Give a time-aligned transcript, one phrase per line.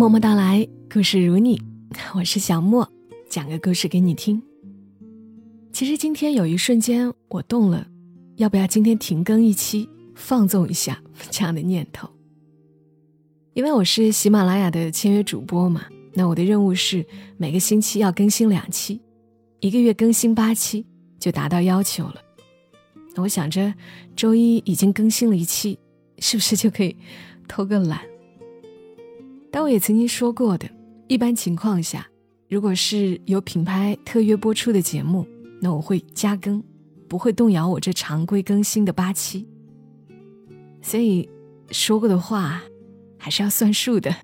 [0.00, 1.60] 默默到来，故事如你，
[2.16, 2.90] 我是小莫，
[3.28, 4.42] 讲个故事给你听。
[5.74, 7.86] 其实今天有一瞬间，我动了，
[8.36, 10.98] 要不要今天停更一期，放纵一下
[11.30, 12.08] 这样的念头。
[13.52, 17.04] 因为我是喜马拉雅的签约主播嘛，那我的任务是
[17.36, 19.02] 每个星期要更新两期，
[19.60, 20.86] 一个月更新八期
[21.18, 22.14] 就达到要求了。
[23.16, 23.74] 我想着
[24.16, 25.78] 周一已经更新了一期，
[26.20, 26.96] 是不是就可以
[27.46, 28.00] 偷个懒？
[29.50, 30.68] 但我也曾经说过的，
[31.08, 32.06] 一般情况下，
[32.48, 35.26] 如果是有品牌特约播出的节目，
[35.60, 36.62] 那我会加更，
[37.08, 39.46] 不会动摇我这常规更新的八期。
[40.80, 41.28] 所以
[41.70, 42.62] 说过的话，
[43.18, 44.14] 还是要算数的。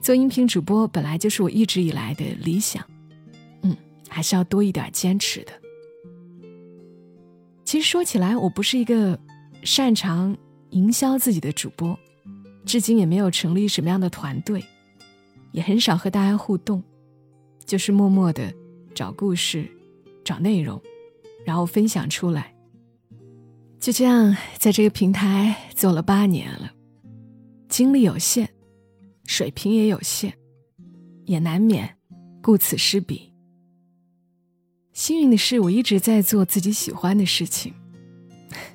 [0.00, 2.84] 做音频主播本来就是我一直以来的理想，
[3.62, 3.76] 嗯，
[4.08, 5.52] 还是要多一点坚持的。
[7.64, 9.18] 其实说起来，我不是一个
[9.62, 10.36] 擅长
[10.70, 11.98] 营销自己的主播。
[12.64, 14.64] 至今也没有成立什么样的团队，
[15.50, 16.82] 也很少和大家互动，
[17.64, 18.52] 就是默默的
[18.94, 19.68] 找故事、
[20.24, 20.80] 找内容，
[21.44, 22.54] 然后分享出来。
[23.80, 26.72] 就这样，在这个平台做了八年了，
[27.68, 28.48] 精力有限，
[29.26, 30.32] 水平也有限，
[31.26, 31.96] 也难免
[32.40, 33.32] 顾此失彼。
[34.92, 37.74] 幸运的是，我一直在做自己喜欢的事情。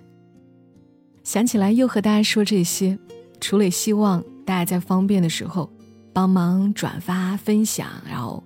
[1.23, 2.99] 想起来，又和大家说这些。
[3.39, 5.71] 除了希望大家在方便的时候
[6.13, 8.43] 帮忙转发分享，然后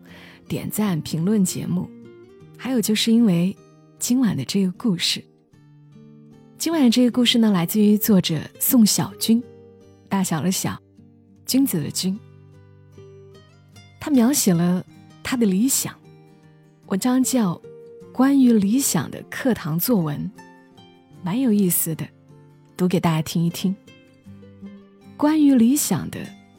[0.48, 1.90] 点赞评论节目，
[2.58, 3.56] 还有就是因为
[4.00, 5.24] 今晚的这个故事。
[6.58, 9.42] 今晚的这个故事呢，来自于作者宋小军，
[10.08, 10.80] 大小的小，
[11.46, 12.20] 君子的君。
[14.00, 14.86] 他描写了
[15.24, 15.96] 他的理想，
[16.88, 17.56] 文章叫
[18.12, 20.30] 《关于理想的课堂作文》，
[21.24, 22.08] 蛮有意思的，
[22.76, 23.76] 读给大家听一听。
[25.22, 26.18] 关于理想的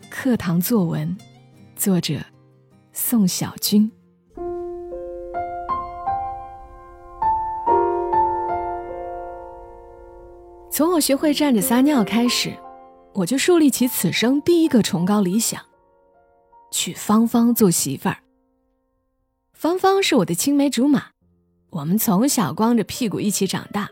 [0.09, 1.17] 课堂作文，
[1.75, 2.21] 作者
[2.93, 3.91] 宋小军。
[10.71, 12.57] 从我学会站着撒尿开始，
[13.15, 15.61] 我就树立起此生第一个崇高理想：
[16.71, 18.19] 娶芳芳做媳妇儿。
[19.55, 21.07] 芳芳是我的青梅竹马，
[21.71, 23.89] 我们从小光着屁股一起长大。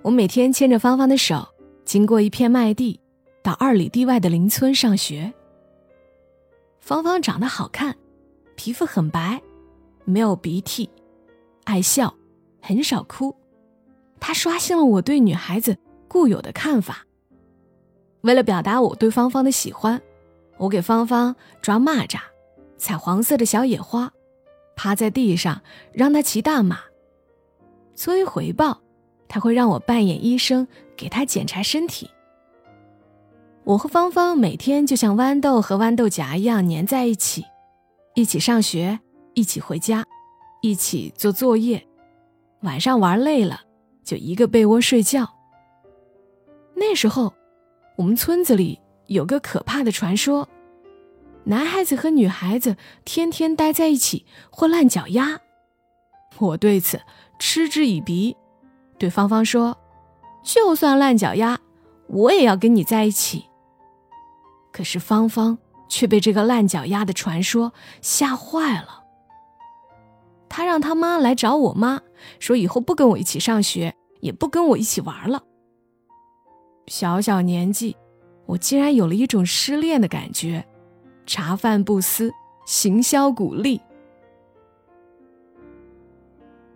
[0.00, 1.46] 我每天牵着芳芳的手，
[1.84, 2.98] 经过一片麦地。
[3.48, 5.32] 到二里地外的邻村上学。
[6.80, 7.96] 芳芳长得好看，
[8.56, 9.40] 皮肤很白，
[10.04, 10.90] 没有鼻涕，
[11.64, 12.14] 爱笑，
[12.60, 13.34] 很少哭。
[14.20, 17.06] 她刷新了我对女孩子固有的看法。
[18.20, 19.98] 为了表达我对芳芳的喜欢，
[20.58, 22.18] 我给芳芳抓蚂蚱，
[22.76, 24.12] 采黄色的小野花，
[24.76, 26.80] 趴在地上让她骑大马。
[27.94, 28.82] 作为回报，
[29.26, 32.10] 她会让我扮演医生，给她检查身体。
[33.68, 37.44] 我和芳芳每天就像豌豆和豌豆荚一样粘在一起，
[38.14, 38.98] 一起上学，
[39.34, 40.06] 一起回家，
[40.62, 41.86] 一起做作业，
[42.62, 43.60] 晚上玩累了
[44.02, 45.28] 就一个被窝睡觉。
[46.74, 47.34] 那时候，
[47.96, 50.48] 我们村子里有个可怕的传说：
[51.44, 52.74] 男孩子和女孩子
[53.04, 55.38] 天天待在一起会烂脚丫。
[56.38, 56.98] 我对此
[57.38, 58.34] 嗤之以鼻，
[58.96, 59.76] 对芳芳说
[60.42, 61.60] ：“就算烂脚丫，
[62.06, 63.44] 我也要跟你在一起。”
[64.78, 65.58] 可是芳芳
[65.88, 69.02] 却被这个烂脚丫的传说吓坏了。
[70.48, 72.00] 他让他妈来找我妈，
[72.38, 75.42] 说以后不跟我一起上学，也不跟我一起玩了。
[76.86, 77.96] 小小年纪，
[78.46, 80.64] 我竟然有了一种失恋的感觉，
[81.26, 82.32] 茶饭不思，
[82.64, 83.80] 行销鼓励。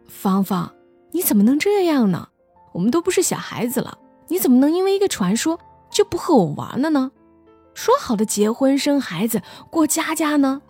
[0.08, 0.74] 芳芳，
[1.12, 2.30] 你怎么能这样呢？
[2.72, 3.96] 我们都不是小孩子了，
[4.26, 7.12] 你怎么能因为一个传说就不和我玩了呢？
[7.74, 10.62] 说好的结婚生孩子过家家呢？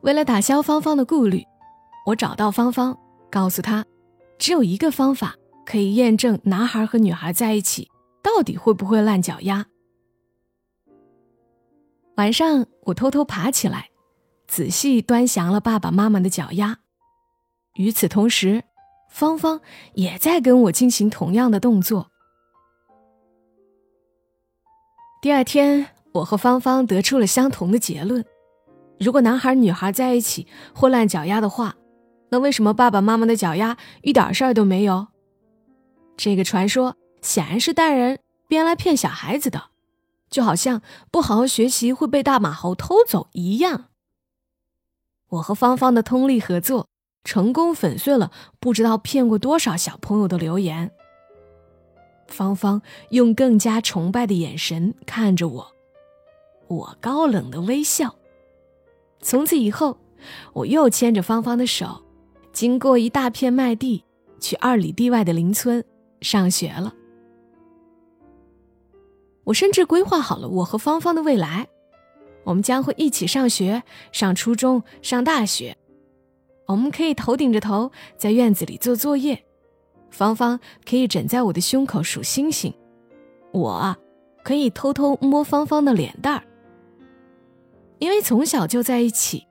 [0.00, 1.44] 为了打消芳芳的顾虑，
[2.06, 2.96] 我找到芳芳，
[3.30, 3.84] 告诉她，
[4.38, 5.34] 只有一个方法
[5.66, 7.90] 可以验证男孩和女孩在一起
[8.22, 9.66] 到底会不会烂脚丫。
[12.16, 13.90] 晚上，我偷偷爬起来，
[14.46, 16.78] 仔细端详了爸爸妈妈的脚丫。
[17.74, 18.64] 与此同时，
[19.10, 19.60] 芳芳
[19.94, 22.10] 也在跟我进行同样的动作。
[25.20, 28.24] 第二天，我和芳芳得出了相同的结论：
[29.00, 31.74] 如果男孩女孩在一起会烂脚丫的话，
[32.30, 35.08] 那为什么爸爸妈妈的脚丫一点事儿都没有？
[36.16, 39.70] 这个传说显然是大人编来骗小孩子的，
[40.30, 43.86] 就好像不好好学习会被大马猴偷走一样。
[45.30, 46.86] 我和芳芳的通力合作，
[47.24, 48.30] 成功粉碎了
[48.60, 50.92] 不知道骗过多少小朋友的流言。
[52.28, 52.80] 芳芳
[53.10, 55.72] 用更加崇拜的眼神看着我，
[56.68, 58.14] 我高冷的微笑。
[59.20, 59.98] 从此以后，
[60.52, 62.04] 我又牵着芳芳的手，
[62.52, 64.04] 经过一大片麦地，
[64.38, 65.84] 去二里地外的邻村
[66.20, 66.94] 上学了。
[69.44, 71.68] 我甚至规划好了我和芳芳的未来，
[72.44, 73.82] 我们将会一起上学，
[74.12, 75.76] 上初中，上大学。
[76.66, 79.42] 我们可以头顶着头在院子里做作业，
[80.10, 80.58] 芳芳
[80.88, 82.72] 可以枕在我的胸口数星星，
[83.52, 83.96] 我
[84.42, 86.42] 可以偷偷摸芳芳的脸蛋儿。
[87.98, 89.46] 因为从小就在一起，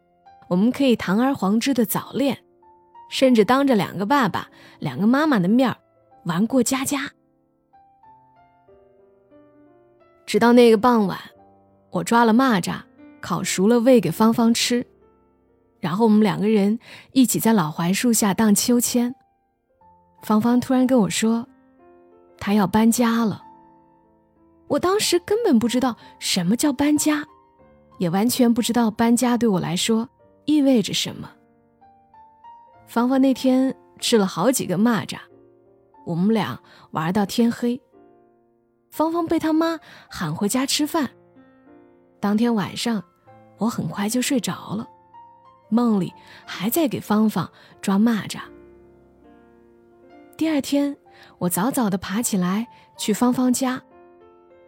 [0.47, 2.37] 我们可以堂而皇之的早恋，
[3.09, 4.49] 甚至当着两个爸爸、
[4.79, 5.77] 两个妈妈的面儿
[6.23, 7.11] 玩过家家。
[10.25, 11.19] 直到那个傍晚，
[11.91, 12.81] 我抓了蚂蚱，
[13.21, 14.85] 烤熟了喂给芳芳吃。
[15.79, 16.79] 然后我们两个人
[17.11, 19.15] 一起在老槐树下荡秋千。
[20.27, 21.47] 芳芳突然跟我说，
[22.37, 23.41] 她要搬家了。
[24.67, 27.25] 我当时根本不知道什么叫搬家，
[27.97, 30.09] 也完全不知道搬家对我来说
[30.43, 31.31] 意味着什么。
[32.87, 35.17] 芳芳那天吃了好几个蚂蚱，
[36.05, 36.59] 我们俩
[36.91, 37.81] 玩到天黑。
[38.91, 39.79] 芳芳被他妈
[40.09, 41.09] 喊回家吃饭。
[42.19, 43.01] 当天晚上，
[43.59, 44.85] 我很快就睡着了。
[45.69, 46.11] 梦里
[46.45, 47.49] 还在给芳芳
[47.81, 48.41] 抓蚂蚱。
[50.37, 50.95] 第二天，
[51.39, 53.81] 我早早的爬起来去芳芳家，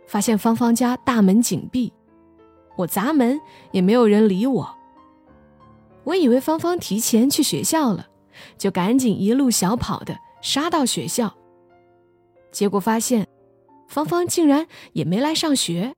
[0.08, 1.94] 发现芳芳家大门紧闭，
[2.76, 3.40] 我砸门
[3.72, 4.76] 也没有人理我。
[6.06, 8.08] 我以为芳芳提前去学校了，
[8.58, 11.38] 就赶紧一路小跑的杀到学校。
[12.52, 13.28] 结果发现，
[13.88, 15.94] 芳芳竟然也没来上学。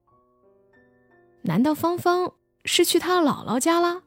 [1.43, 2.33] 难道芳芳
[2.65, 4.03] 是去她姥姥家了？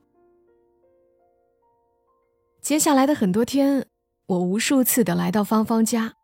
[2.60, 3.86] 接下来的很多天，
[4.26, 6.14] 我无数次的来到芳芳家，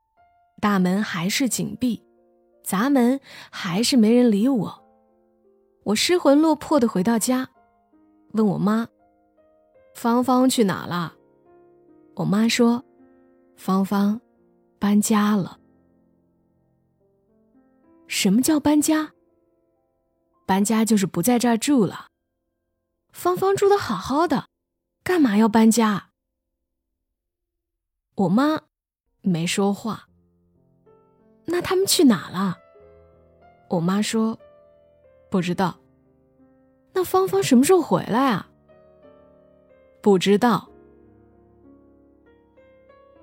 [0.61, 2.03] 大门还是紧闭，
[2.65, 3.21] 砸门
[3.51, 4.85] 还是没人理我。
[5.85, 7.51] 我失魂落魄的回到家，
[8.33, 8.89] 问我妈
[9.95, 11.15] ：“芳芳去哪了？”
[12.17, 12.85] 我妈说
[13.57, 14.21] ：“芳芳
[14.79, 15.59] 搬家了。”
[18.09, 19.13] 什么叫搬家？
[20.47, 22.07] 搬家就是不在这儿住了。
[23.13, 24.47] 芳芳住的好好的，
[25.05, 26.10] 干嘛要搬家？
[28.21, 28.61] 我妈
[29.23, 30.07] 没说话。
[31.47, 32.59] 那他们去哪了？
[33.71, 34.39] 我妈说
[35.31, 35.79] 不知道。
[36.93, 38.47] 那芳芳什么时候回来啊？
[40.03, 40.69] 不知道。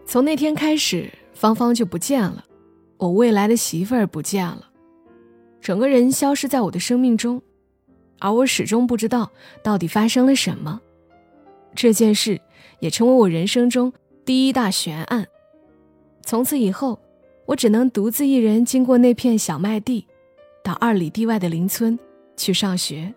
[0.07, 2.43] 从那天开始，芳芳就不见了，
[2.97, 4.67] 我未来的媳妇儿不见了，
[5.61, 7.39] 整个人消失在我的生命中，
[8.17, 10.81] 而我始终不知道到底发生了什么。
[11.75, 12.41] 这件事
[12.79, 13.93] 也成为我人生中。
[14.27, 15.25] 第一大悬案。
[16.21, 16.99] 从此以后，
[17.45, 20.05] 我只能独自一人经过那片小麦地，
[20.61, 21.97] 到二里地外的邻村
[22.35, 23.15] 去上学。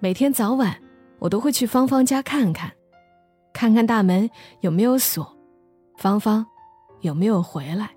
[0.00, 0.76] 每天早晚，
[1.20, 2.72] 我都会去芳芳家看看，
[3.52, 4.28] 看看大门
[4.60, 5.24] 有没有锁，
[5.96, 6.44] 芳芳
[7.02, 7.88] 有没有回来。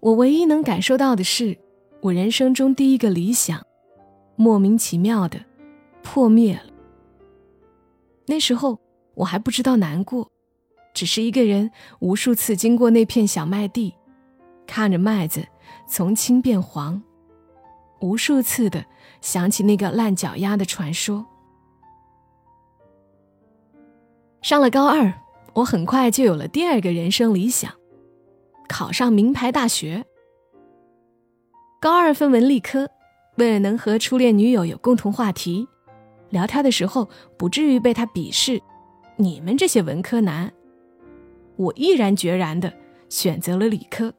[0.00, 1.56] 我唯一能感受到的是，
[2.00, 3.64] 我人生中第一个理想，
[4.34, 5.38] 莫名其妙的
[6.02, 6.72] 破灭了。
[8.26, 8.76] 那时候。
[9.14, 10.30] 我还不知道难过，
[10.92, 11.70] 只是一个人
[12.00, 13.94] 无数次经过那片小麦地，
[14.66, 15.46] 看着麦子
[15.88, 17.02] 从青变黄，
[18.00, 18.84] 无数次的
[19.20, 21.26] 想起那个烂脚丫的传说。
[24.42, 25.12] 上了高二，
[25.54, 27.72] 我很快就有了第二个人生理想，
[28.68, 30.04] 考上名牌大学。
[31.80, 32.90] 高二分文理科，
[33.36, 35.66] 为了能和初恋女友有共同话题，
[36.30, 38.60] 聊天的时候不至于被她鄙视。
[39.16, 40.52] 你们这些文科男，
[41.56, 42.72] 我毅然决然的
[43.08, 44.12] 选择了理科。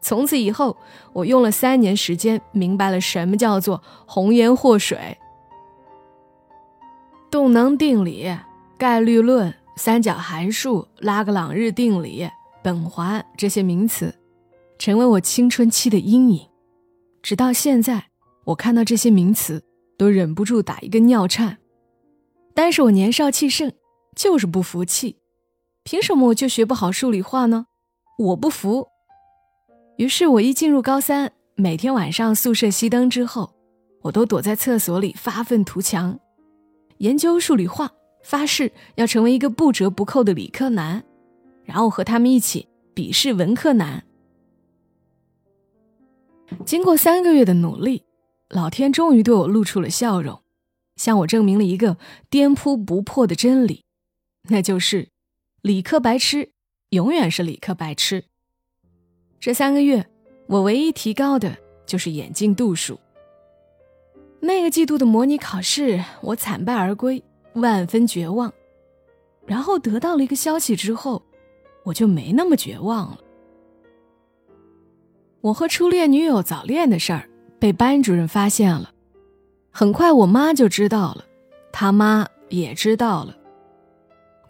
[0.00, 0.76] 从此以后，
[1.12, 5.16] 我用了三年时间，明白了什么叫做红颜祸水、
[7.30, 8.36] 动能定理、
[8.76, 12.28] 概率论、三角函数、拉格朗日定理、
[12.64, 14.12] 苯环这些名词，
[14.76, 16.48] 成为我青春期的阴影。
[17.22, 18.06] 直到现在，
[18.42, 19.62] 我看到这些名词
[19.96, 21.58] 都忍不住打一个尿颤。
[22.52, 23.72] 但是我年少气盛。
[24.14, 25.16] 就是不服气，
[25.84, 27.66] 凭什么我就学不好数理化呢？
[28.18, 28.88] 我不服。
[29.96, 33.54] 于是我一进入高三，每天晚上宿舍熄灯之后，
[34.02, 36.18] 我都躲在厕所里发愤图强，
[36.98, 37.90] 研究数理化，
[38.22, 41.04] 发誓要成为一个不折不扣的理科男，
[41.64, 44.04] 然后和他们一起鄙视文科男。
[46.66, 48.04] 经过三个月的努力，
[48.50, 50.42] 老天终于对我露出了笑容，
[50.96, 51.96] 向我证明了一个
[52.28, 53.84] 颠扑不破的真理。
[54.48, 55.08] 那就是，
[55.62, 56.50] 理科白痴
[56.90, 58.24] 永远是理科白痴。
[59.38, 60.06] 这三个月，
[60.46, 61.56] 我唯一提高的
[61.86, 62.98] 就是眼镜度数。
[64.40, 67.22] 那个季度的模拟考试，我惨败而归，
[67.54, 68.52] 万分绝望。
[69.46, 71.22] 然后得到了一个消息之后，
[71.84, 73.18] 我就没那么绝望了。
[75.40, 78.92] 我和初恋女友早恋的事儿被班主任发现了，
[79.70, 81.24] 很快我妈就知道了，
[81.72, 83.36] 他妈也知道了。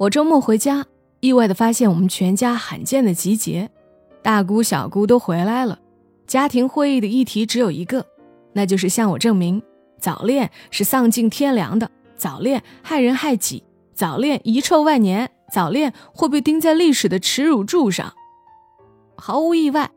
[0.02, 0.84] 我周末回家，
[1.20, 3.70] 意外的发现我们全家罕见的集结，
[4.20, 5.78] 大姑小姑都回来了。
[6.26, 8.04] 家庭会议的议题只有一个，
[8.52, 9.62] 那就是向我证明。
[10.00, 13.62] 早恋是丧尽天良的，早恋害人害己，
[13.94, 18.12] 早恋遗臭万年，早恋会被钉在历史的耻辱柱上。
[19.16, 19.88] 毫无意外，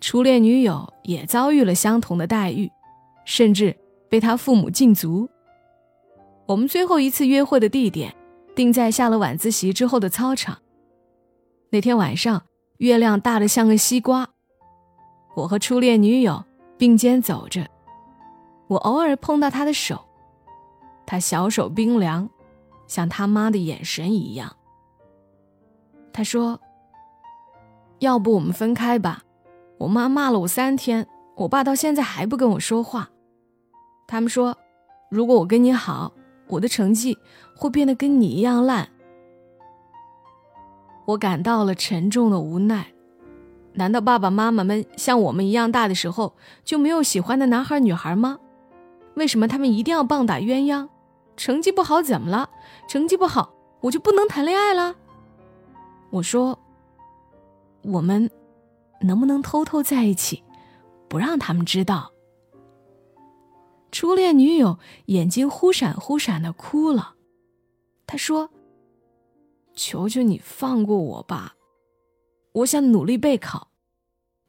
[0.00, 2.70] 初恋女友也遭遇了相同的待遇，
[3.26, 3.76] 甚至
[4.08, 5.28] 被他父母禁足。
[6.46, 8.14] 我们最后一次约会的地点
[8.60, 10.58] 定在下了晚自习之后的操场。
[11.70, 12.42] 那天晚上，
[12.76, 14.28] 月亮大得像个西瓜，
[15.34, 16.44] 我和初恋女友
[16.76, 17.66] 并肩走着。
[18.68, 20.04] 我偶尔碰到他的手，
[21.06, 22.28] 他小手冰凉，
[22.86, 24.54] 像他妈的眼神一样。
[26.12, 26.60] 他说
[28.00, 29.22] ：“要不我们分开吧？
[29.78, 33.08] 我妈骂了我三天，我爸到现在还不跟我说话。
[34.06, 34.54] 他们说，
[35.10, 36.12] 如果我跟你好，
[36.50, 37.16] 我的成绩
[37.56, 38.88] 会变得跟你一样烂。”
[41.06, 42.92] 我感到了沉重的无奈。
[43.72, 48.38] 难道爸爸妈妈们像我们一样大的时候就没有喜欢的男孩女孩吗？
[49.14, 50.88] 为什么他们一定要棒打鸳鸯？
[51.36, 52.50] 成绩不好怎么了？
[52.88, 54.96] 成绩不好我就不能谈恋爱了？
[56.10, 56.58] 我说，
[57.82, 58.28] 我们
[59.00, 60.42] 能不能偷偷在一起，
[61.08, 62.09] 不让他们知道？
[63.92, 67.14] 初恋女友眼睛忽闪忽闪的哭了，
[68.06, 68.50] 她说
[69.74, 71.56] ：“求求你放过我吧，
[72.52, 73.70] 我想努力备考，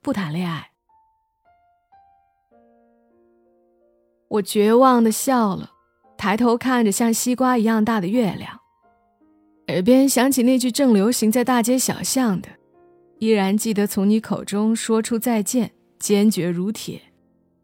[0.02, 0.72] 不谈恋爱。”
[4.30, 5.72] 我绝望的笑了，
[6.18, 8.62] 抬头看着像西瓜一样大的月亮，
[9.68, 12.48] 耳边响起那句正流行在大街小巷的
[13.20, 17.02] ：“依然记得从你口中说出再见，坚决如铁。”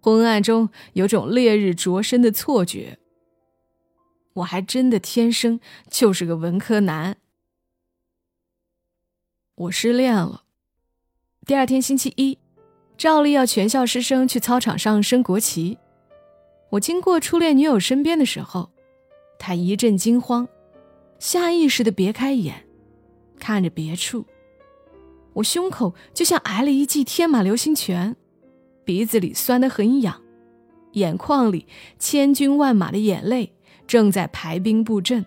[0.08, 2.98] 昏暗中有种烈日灼身的错觉。
[4.36, 5.60] 我还真的天生
[5.90, 7.18] 就是个文科男。
[9.56, 10.44] 我失恋了。
[11.46, 12.38] 第二天星期一，
[12.98, 15.78] 照例要全校师生去操场上升国旗。
[16.70, 18.72] 我经过初恋女友身边的时候，
[19.38, 20.48] 她一阵惊慌，
[21.20, 22.66] 下意识的别开眼，
[23.38, 24.26] 看着别处。
[25.34, 28.16] 我胸口就像挨了一记天马流星拳，
[28.88, 30.22] 鼻子里酸得很痒，
[30.94, 31.68] 眼眶里
[32.00, 33.52] 千军万马的眼泪
[33.86, 35.26] 正在排兵布阵。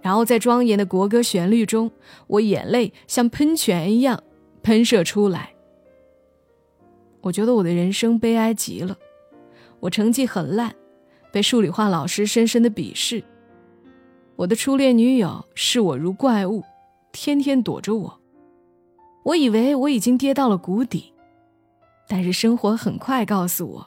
[0.00, 1.90] 然后在庄严的国歌旋律中，
[2.26, 4.22] 我眼泪像喷泉一样
[4.62, 5.52] 喷射出来。
[7.20, 8.96] 我觉得我的人生悲哀极了。
[9.80, 10.74] 我成绩很烂，
[11.30, 13.22] 被数理化老师深深的鄙视。
[14.34, 16.62] 我的初恋女友视我如怪物，
[17.12, 18.18] 天天躲着我。
[19.24, 21.12] 我以为我已经跌到了谷底，
[22.08, 23.86] 但是生活很快告诉我，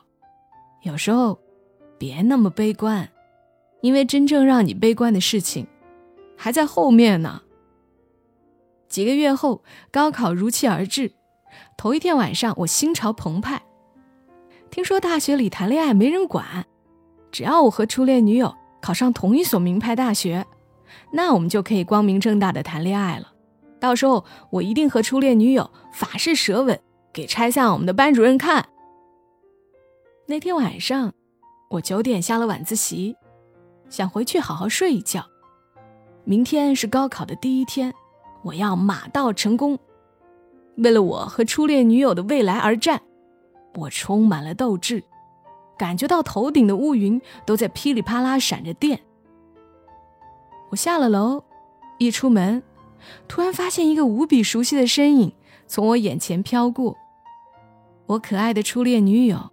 [0.84, 1.40] 有时候
[1.98, 3.10] 别那么悲观，
[3.82, 5.66] 因为真正让你悲观的事情
[6.36, 7.42] 还在后面呢。
[8.88, 11.14] 几个月后，高考如期而至，
[11.78, 13.62] 头一天晚上，我心潮澎湃。
[14.72, 16.66] 听说大学里谈恋爱没人管，
[17.32, 20.46] 只要我和初恋女友考上同一所名牌大学，
[21.14, 23.32] 那我们就可以光明正大的谈恋爱了。
[23.80, 26.80] 到时候我一定和初恋女友法式舌吻，
[27.12, 28.70] 给拆散我们的班主任看。
[30.28, 31.12] 那天晚上，
[31.70, 33.16] 我九点下了晚自习，
[33.90, 35.26] 想回去好好睡一觉。
[36.24, 37.94] 明天是高考的第一天，
[38.44, 39.80] 我要马到成功，
[40.78, 43.02] 为了我和初恋女友的未来而战。
[43.76, 45.04] 我充满了斗志，
[45.78, 49.00] 感觉到头顶的乌云都在噼里啪啦闪着电。
[50.70, 51.44] 我下了楼，
[51.98, 52.62] 一出门，
[53.28, 55.32] 突然发现一个无比熟悉的身影
[55.70, 56.98] 从我眼前飘过。
[58.08, 59.52] 我可爱的初恋女友，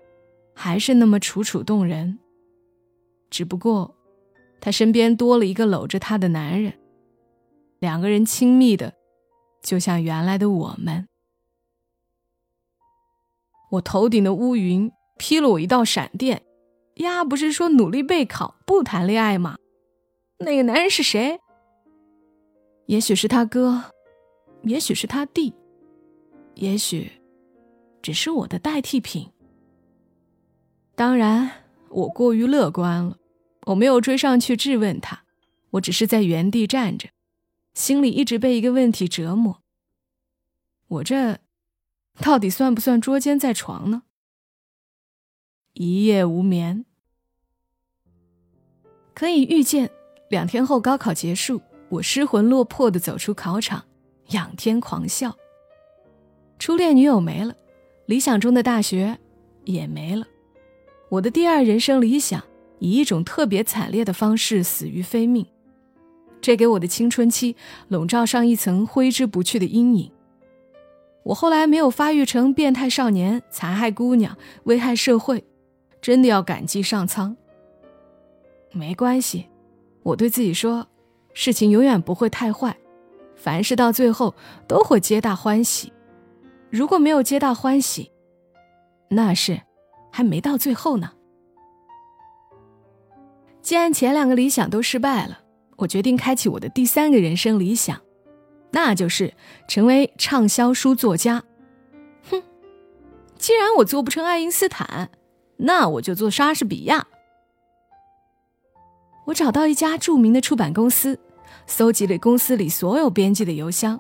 [0.55, 2.19] 还是那么楚楚动人，
[3.29, 3.95] 只不过，
[4.61, 6.73] 她身边多了一个搂着她的男人，
[7.79, 8.95] 两个人亲密的，
[9.63, 11.07] 就像原来的我们。
[13.73, 16.43] 我头顶的乌云劈了我一道闪电，
[16.95, 19.59] 呀，不是说努力备考不谈恋爱吗？
[20.39, 21.39] 那个男人是谁？
[22.87, 23.93] 也许是他哥，
[24.63, 25.53] 也许是他弟，
[26.57, 27.13] 也许
[28.03, 29.31] 只是我的代替品。
[30.95, 33.19] 当然，我过于乐观了，
[33.67, 35.25] 我没有追上去质问他，
[35.71, 37.09] 我只是在原地站着，
[37.75, 39.63] 心里一直被一个问题折磨：
[40.89, 41.39] 我这。
[42.19, 44.05] 到底算不算捉奸在床呢？
[45.75, 46.87] 一夜无眠。
[49.13, 49.91] 可以预见，
[50.31, 51.61] 两天后高考结束，
[51.91, 53.85] 我失魂落魄的走出考场，
[54.29, 55.37] 仰天狂笑。
[56.59, 57.55] 初恋女友没了，
[58.07, 59.19] 理想中的大学
[59.65, 60.27] 也没了，
[61.09, 62.43] 我的第二人生理想
[62.79, 65.47] 以一种特别惨烈的方式死于非命，
[66.41, 67.55] 这给我的青春期
[67.89, 70.11] 笼罩上一层挥之不去的阴影。
[71.25, 75.45] 我后来没有发育成变态少年，残害姑娘，危害社会，
[76.01, 77.37] 真的要感激上苍。
[78.73, 79.47] 没关系，
[80.03, 80.87] 我对自己说，
[81.33, 82.77] 事情永远不会太坏，
[83.35, 84.35] 凡事到最后
[84.67, 85.93] 都会皆大欢喜。
[86.71, 88.11] 如果没有皆大欢喜，
[89.09, 89.61] 那是
[90.11, 91.13] 还没到最后呢。
[93.63, 95.41] 既然前两个理想都失败了，
[95.77, 98.01] 我决定开启我的第三个人生理想，
[98.71, 99.35] 那就是
[99.69, 101.43] 成为畅销书作家。
[102.31, 102.43] 哼，
[103.37, 105.11] 既然我做不成爱因斯坦，
[105.57, 107.07] 那我就做莎士比亚。
[109.27, 111.19] 我找到一家著名的出版公司，
[111.67, 113.99] 搜集了公司里所有编辑的邮箱，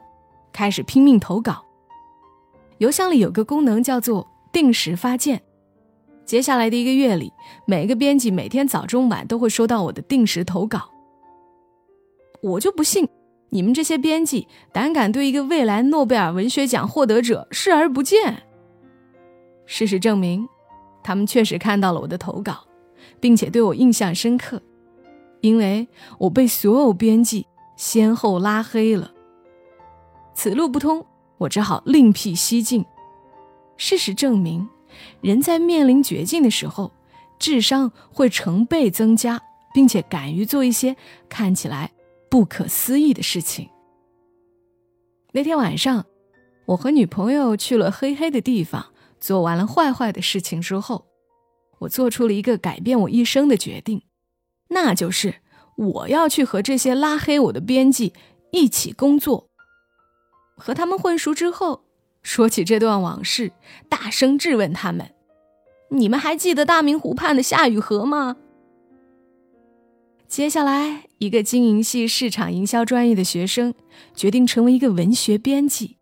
[0.52, 1.65] 开始拼命投稿。
[2.78, 5.42] 邮箱里有个功能叫做定时发件，
[6.24, 7.32] 接下来的一个月里，
[7.66, 10.90] 每个编辑每天早中晚都会收到我的定时投稿。
[12.42, 13.08] 我就不信
[13.48, 18.42] 你们这些编辑胆敢对一个未来诺贝尔文学奖获得者视而不见。
[19.64, 20.46] 事实证明，
[21.02, 22.66] 他们确实看到了我的投稿，
[23.18, 24.60] 并且对我印象深刻。
[25.40, 29.12] 因为我被所有编辑先后拉黑了，
[30.34, 31.04] 此路不通，
[31.38, 32.84] 我只好另辟蹊径。
[33.76, 34.68] 事实证明，
[35.20, 36.92] 人在面临绝境的时候，
[37.38, 39.42] 智商会成倍增加，
[39.74, 40.96] 并且敢于做一些
[41.28, 41.92] 看起来
[42.30, 43.68] 不可思议的事情。
[45.32, 46.06] 那天晚上，
[46.64, 48.86] 我和女朋友去了黑黑的地方，
[49.20, 51.06] 做完了坏坏的事情之后，
[51.80, 54.02] 我做出了一个改变我一生的决定。
[54.68, 55.42] 那就是
[55.76, 58.14] 我要去和这些拉黑我的编辑
[58.50, 59.45] 一起工作，
[60.56, 61.84] 和他们混熟之后，
[62.22, 63.52] 说起这段往事，
[63.88, 65.12] 大声质问他们
[65.90, 68.36] ：“你们还记得大明湖畔的夏雨荷吗？”
[70.26, 73.74] 接下来，一个经营系市场营销专业的学生
[74.14, 75.98] 决定成为一个文学编辑，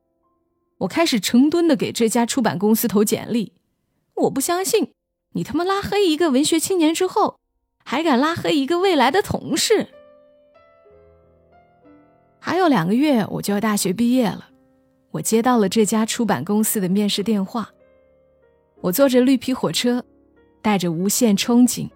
[0.78, 3.52] 我开始成吨的给这家出版公司投简历。
[4.14, 4.92] 我不相信，
[5.32, 7.40] 你他妈拉黑一个文学青年之后。
[7.86, 9.88] 还敢拉黑一个未来的同事？
[12.64, 14.48] 过两个月我就要大学毕业了，
[15.10, 17.68] 我接到了这家出版公司的面试电话。
[18.80, 20.02] 我坐着绿皮火车，
[20.62, 21.90] 带着无限憧憬，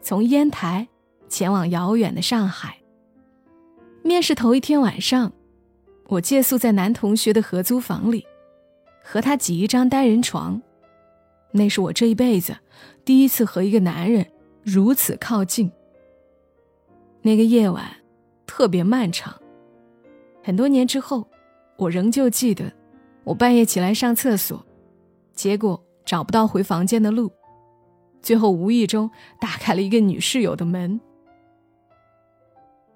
[0.00, 0.88] 从烟台
[1.28, 2.76] 前往遥远的上海。
[4.02, 5.32] 面试头一天晚上，
[6.08, 8.26] 我借宿在男同学的合租房里，
[9.04, 10.60] 和他挤一张单人床。
[11.52, 12.56] 那是我这一辈子
[13.04, 14.26] 第一次和一个男人。
[14.64, 15.70] 如此靠近。
[17.20, 17.88] 那个夜晚
[18.48, 19.32] 特别漫长。
[20.42, 21.26] 很多年之后，
[21.76, 22.72] 我仍旧记得，
[23.24, 24.64] 我半夜起来上厕所，
[25.34, 27.30] 结果找不到回房间的路，
[28.20, 31.00] 最后无意中打开了一个女室友的门。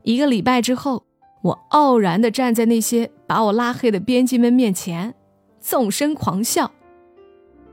[0.03, 1.05] 一个礼拜之后，
[1.43, 5.15] 我傲然地站在那些把我拉黑的编辑们面前，
[5.61, 6.71] 纵声狂笑。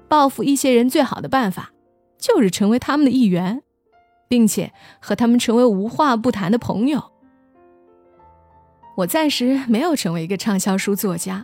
[0.08, 1.72] 报复一些人最好的办法，
[2.18, 3.62] 就是成为他们的一员。
[4.30, 7.13] 并且和他们成为无话不谈的朋友。
[8.96, 11.44] 我暂时没有成为一个畅销书作家，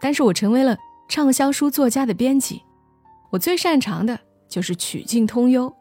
[0.00, 0.76] 但是我成为了
[1.08, 2.62] 畅销书作家的编辑。
[3.30, 5.72] 我最擅长的就是曲径通幽。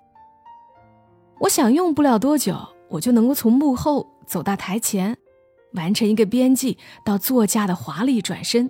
[1.39, 2.57] 我想用不了多久，
[2.89, 5.17] 我就能够从幕后走到台前，
[5.73, 8.69] 完成一个编辑到作家的华丽转身。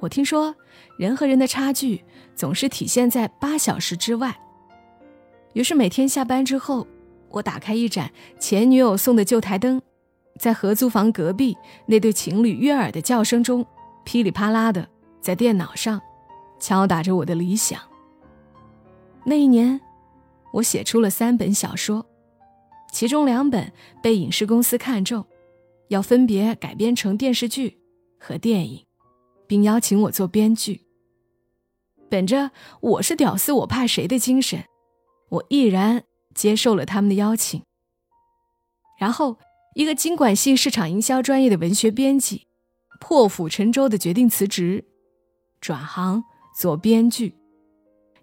[0.00, 0.54] 我听说，
[0.98, 2.04] 人和人的差距
[2.34, 4.34] 总是体现在八小时之外。
[5.52, 6.86] 于是每天下班之后，
[7.30, 9.80] 我打开一盏前女友送的旧台灯，
[10.38, 13.64] 在合租房隔壁那对情侣悦耳的叫声中，
[14.04, 14.88] 噼里啪啦的
[15.20, 16.00] 在电脑上
[16.58, 17.80] 敲打着我的理想。
[19.24, 19.80] 那一年，
[20.52, 22.04] 我写出了三本小说，
[22.92, 25.24] 其中两本被影视公司看中，
[25.88, 27.78] 要分别改编成电视剧
[28.18, 28.84] 和电影，
[29.46, 30.82] 并邀请我做编剧。
[32.10, 34.64] 本着我是屌丝我怕谁的精神。
[35.30, 37.62] 我毅然接受了他们的邀请。
[39.00, 39.38] 然后，
[39.74, 42.46] 一个经管系市场营销专业的文学编辑，
[43.00, 44.84] 破釜沉舟的决定辞职，
[45.60, 46.22] 转行
[46.56, 47.34] 做编剧，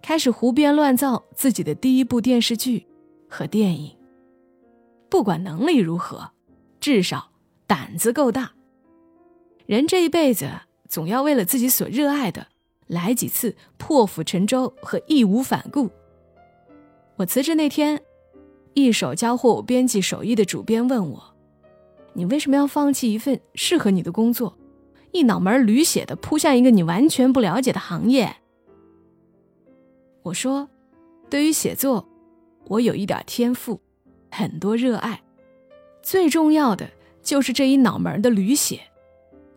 [0.02, 2.88] 开始胡编乱造自己的第一部电视剧
[3.30, 3.96] 和电影。
[5.10, 6.32] 不管能力如何，
[6.80, 7.32] 至少
[7.68, 8.54] 胆子够大。
[9.66, 10.50] 人这一辈子，
[10.88, 12.48] 总要为了自己所热爱的，
[12.88, 15.90] 来几次破釜沉舟和义无反顾。
[17.18, 18.02] 我辞职那天，
[18.74, 21.31] 一手教会我编辑手艺的主编问我
[22.13, 24.58] ：“你为什么要放弃一份适合你的工作，
[25.12, 28.38] 一脑门驴血的扑向一个你完全不了解的行业？”
[30.24, 30.69] 我说
[31.30, 32.08] ：“对于写作，
[32.67, 33.80] 我有一点天赋，
[34.30, 35.21] 很多热爱，
[36.02, 36.89] 最重要的
[37.24, 38.82] 就是这一脑门的驴血，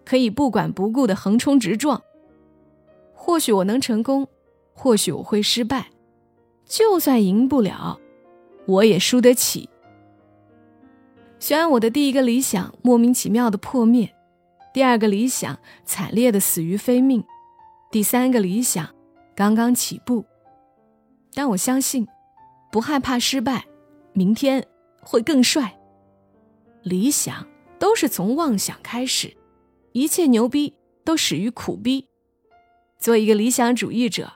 [0.05, 2.03] 可以不管不顾的横冲直撞。
[3.13, 4.29] 或许我能成功，
[4.73, 5.91] 或许我会失败。”
[6.67, 8.01] 就算赢不了，
[8.65, 9.69] 我也输得起。
[11.39, 14.15] 虽然我的第一个理想莫名其妙的破灭，
[14.73, 17.23] 第二个理想惨烈的死于非命，
[17.91, 18.89] 第三个理想
[19.37, 20.25] 刚刚起步，
[21.35, 22.07] 但我相信，
[22.73, 23.65] 不害怕失败，
[24.13, 24.67] 明天
[25.03, 25.79] 会更帅。
[26.83, 27.47] 理想
[27.79, 29.37] 都是从妄想开始，
[29.93, 32.09] 一切牛逼都始于苦逼。
[32.99, 34.33] 做一个理想主义者，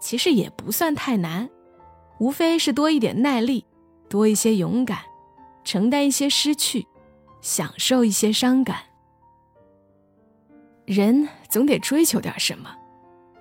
[0.00, 1.50] 其实也不算太难。
[2.18, 3.66] 无非是多一点耐力，
[4.08, 5.00] 多一些勇敢，
[5.66, 6.86] 承担一些失去，
[7.42, 8.78] 享受一些伤感。
[10.84, 12.72] 人总得追求点什么。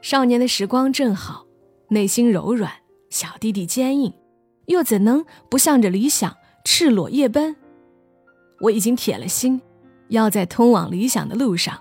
[0.01, 1.45] 少年的时光正好，
[1.89, 2.71] 内心柔软，
[3.11, 4.11] 小弟弟坚硬，
[4.65, 7.55] 又怎能不向着理想赤裸夜奔？
[8.59, 9.61] 我已经铁了心，
[10.07, 11.79] 要在通往理想的路上，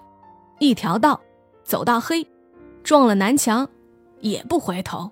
[0.59, 1.18] 一条道
[1.62, 2.26] 走到黑，
[2.83, 3.66] 撞了南墙，
[4.20, 5.11] 也不回头。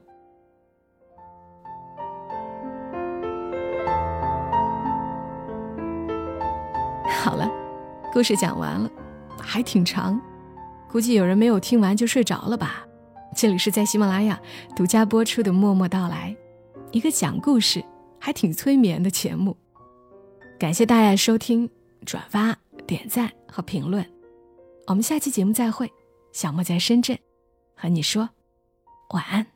[7.22, 7.48] 好了，
[8.12, 8.90] 故事讲完了，
[9.38, 10.20] 还挺长，
[10.90, 12.84] 估计有人没有听完就睡着了吧。
[13.36, 14.40] 这里是在喜马拉雅
[14.74, 16.36] 独家播出的《默默到来》，
[16.90, 17.80] 一个讲故事
[18.18, 19.56] 还挺催眠的节目。
[20.58, 21.70] 感谢大家收听、
[22.04, 22.56] 转发、
[22.88, 24.04] 点赞和评论，
[24.88, 25.88] 我们下期节目再会。
[26.32, 27.16] 小莫在深圳，
[27.76, 28.28] 和你说
[29.10, 29.46] 晚安。